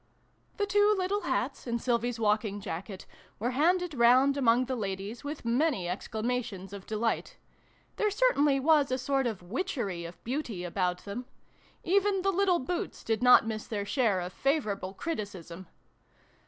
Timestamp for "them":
11.05-11.25